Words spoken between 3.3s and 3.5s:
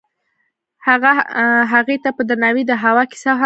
هم وکړه.